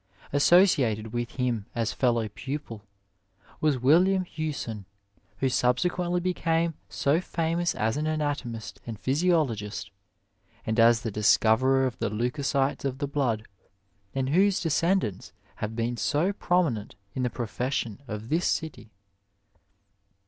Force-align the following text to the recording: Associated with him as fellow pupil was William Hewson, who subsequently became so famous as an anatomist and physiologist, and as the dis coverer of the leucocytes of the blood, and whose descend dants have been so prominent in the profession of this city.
Associated 0.33 1.13
with 1.13 1.33
him 1.33 1.67
as 1.75 1.93
fellow 1.93 2.27
pupil 2.27 2.81
was 3.59 3.77
William 3.77 4.23
Hewson, 4.25 4.87
who 5.37 5.47
subsequently 5.47 6.19
became 6.19 6.73
so 6.89 7.21
famous 7.21 7.75
as 7.75 7.97
an 7.97 8.07
anatomist 8.07 8.81
and 8.87 8.99
physiologist, 8.99 9.91
and 10.65 10.79
as 10.79 11.01
the 11.03 11.11
dis 11.11 11.37
coverer 11.37 11.85
of 11.85 11.99
the 11.99 12.09
leucocytes 12.09 12.83
of 12.83 12.97
the 12.97 13.05
blood, 13.07 13.45
and 14.15 14.29
whose 14.29 14.59
descend 14.59 15.01
dants 15.03 15.33
have 15.57 15.75
been 15.75 15.95
so 15.97 16.33
prominent 16.33 16.95
in 17.13 17.21
the 17.21 17.29
profession 17.29 18.01
of 18.07 18.29
this 18.29 18.47
city. 18.47 18.89